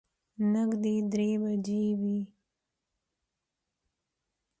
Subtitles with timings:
[0.53, 2.17] نږدې درې بجې وې.